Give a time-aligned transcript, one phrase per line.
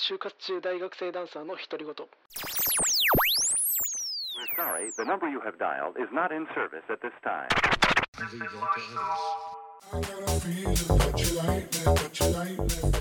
[0.00, 1.92] 就活中大学生ダンサーの独り言。
[4.56, 7.48] Sorry, the number you have dialed is not in service at this time.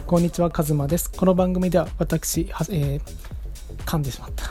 [0.07, 1.11] こんにちはカズマです。
[1.11, 3.01] この番組では私は、えー、
[3.85, 4.45] 噛んでしまった。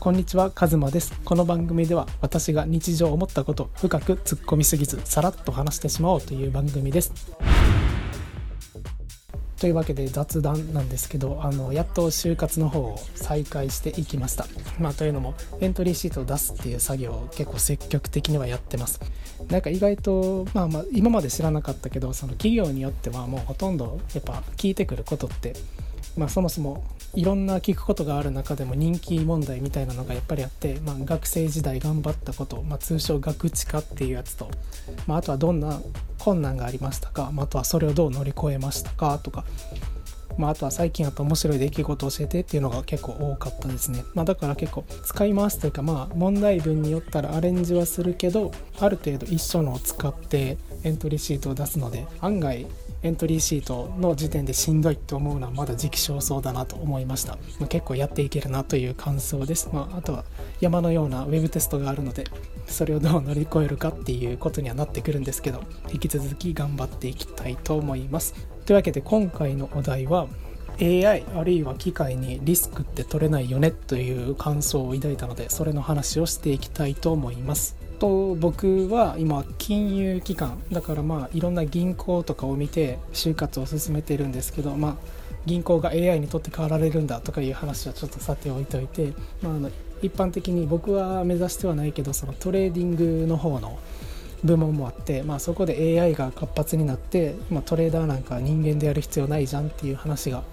[0.00, 1.12] こんにちはカズマです。
[1.22, 7.12] この番組では私が日常思ったことを深く突っ込みすぎずさらっと話してしまおうという番組です
[9.60, 14.46] というわけで雑談なんですけどあのやっと就活の方を再開していきました、
[14.78, 19.00] まあ、というのもエントリーシートを出すっていう作業を結構積極的にはやってます。
[19.50, 25.54] なんか意外と、まあ、まあ今まで知らなかったけどその企業によってはもうほとんどやっぱ聞いてくることって
[26.18, 34.50] まあ、そもそもいろんな聞くことがある中でも人気問題みたいなのがやっぱりあって、まあ、学生時代頑張ったこと、まあ、通称学知化っていうやつと、
[35.06, 35.80] まあ、あとはどんな
[36.18, 39.44] 困難がありましたか、まあ、とはそれをどう乗り越えましたかとか、
[40.36, 52.66] まあ、とは最近あった面白い出来事を教えてっていうのが結構多かったですね、ま、だから結構使い回すというかまあ問題文によったらアレンジはするけどある程度一緒のを使ってエントリーシートを出すので案外
[53.02, 60.24] エントリーシートの時点でしんどいと思うのはまだ時期尚早だなと思いました、まあ、結構やっていけるなという感想です、まあ、あとは
[60.60, 62.24] 山のようなウェブテストがあるので
[62.66, 68.34] それをどう乗り越えるかっていうことにはなってくるんですけど引き続き頑張っていきたいと思います。
[68.66, 70.26] というわけで今回のお題は
[70.80, 77.77] AI あるいは機械にリスクって取れないよねという感想を抱いたのでそれの話をしていきたいと思います。
[77.98, 84.96] と僕は今金融機関だからまあいろんな銀行とかを見て就活を進めてるんですけどまあ
[85.46, 89.70] 銀行が AI にとって変わられるんだとかいう話はちょっとさておいておいて、まあ、あの
[90.02, 93.78] 一般的に僕は目指してはないけどそのトレーディングの方の
[94.44, 100.44] 部門もあって、まあ、そこで AI が活発になって、まあ、トレーダーなんか人間でやる必要ないじゃんっていう話が、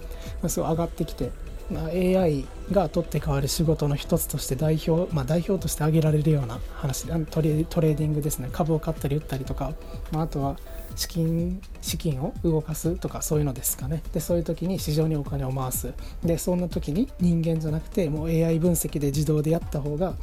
[0.48, 1.30] すごい上がってきて
[1.70, 8.50] ま AI が取って代わる仕事の一つとして代表、まあ、代表として挙げられるような話トレトレーディングですね。
[8.52, 9.74] 株を買ったり売ったりとか、
[10.12, 10.58] まあ、あとは
[10.96, 14.02] 資金資金を動かすとかそういうのですかね。
[14.14, 15.94] でそういう時に市場にお金を回す。
[16.24, 20.16] でそんな時に人間じゃなくてもう AI 分析で自動でやった方が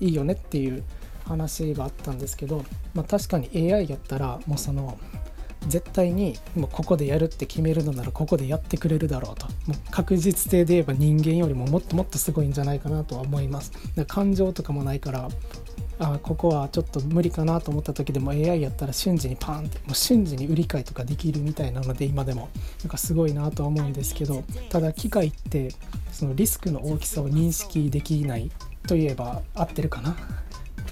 [0.00, 0.82] いいよねっていう
[1.24, 4.98] 話があったんですけど、まあ、確かに AI やったらもうその
[5.66, 9.46] 絶対にもうここでやるって決めるのならここでやってくれるだろうと。
[9.66, 13.72] もう確実性で言えば人間よりももっともっとすごいんじゃないかなとは思います。
[14.06, 15.28] 感情とかもないから
[16.00, 22.48] あここはちょっと無理かなと思った時でも AI やったら瞬時にパーンってもう瞬時に売り買いとかできるみたいなので今でも。
[22.82, 25.70] なんかすごいなとは思うんですけどただ機械って
[26.12, 28.50] そのリスクの大きさを認識できない
[28.86, 30.16] といえば合ってるかな。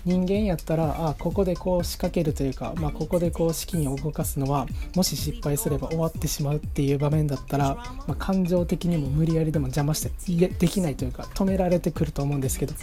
[0.07, 7.75] 人間やったらあここでこう仕掛けるというか、まあ、ここでこう資金を動かすのはもし失敗すれば終わってしまうっていう場面だったら、
[8.07, 12.75] まあ、感情的にも無理やりでも邪魔してできないというか止められてくると思うんですけど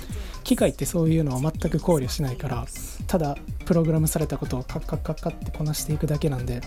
[0.44, 2.66] 機械ってそういうのは全く考慮しないから
[3.08, 6.62] ただプログラムされたことをカッカッカッカッってこなしていくだけなんで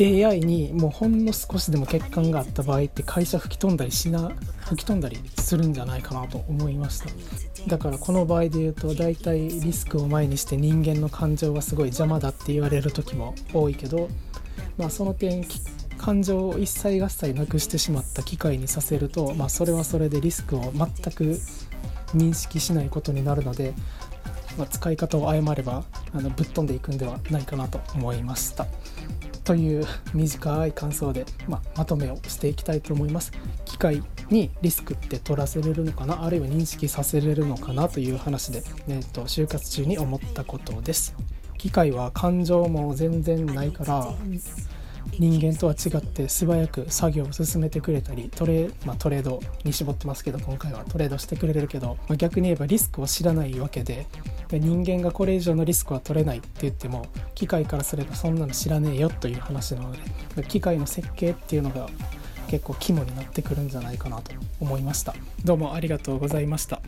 [0.00, 4.32] AI にもうほんの少しでも欠陥があった場合って会社吹き飛んだりしな
[4.66, 7.06] 吹き飛んだりするんじゃないかなと思いました
[7.68, 14.08] だからこの場合で言うと大体リスクを前にして人間の感情がすごい邪魔だって言われる時も多いけど
[14.76, 15.44] まあその点
[15.96, 21.38] 感情を一切合切なくしてしまった機械にさせると、まあ、それはそれでリスクを全く
[22.14, 23.72] 認識しないことになるので、
[24.58, 28.66] まあ、使い方を誤ればあのぶっ飛んでいくんではないかなと思いました。
[29.44, 33.32] という短い感想で、まあ、まとめをしていきたいと思います。
[33.64, 36.24] 機械にリスクって取らせれるのかな？
[36.24, 41.14] あるいは認識させれるのかなという話で、えーと、と就活中に思ったことです。
[41.58, 44.14] 機械は感情も全然ないから
[45.18, 54.06] 人間とは違って素早く作業を進めてくれたりトレ,、まあ、トレードに絞ってますけど今回はトレードしてくれるけど、まあ、逆に言えばリスクを知らないわけで
[54.48, 61.88] で人間がこれ以上のリスクは取れないって言っても機械からすればそんなの知らねえよという話なので機械の設計っていうのが
[62.48, 65.14] 結構肝になってくるんじゃないかなと思いました。
[65.44, 66.80] どうもありがとうございました。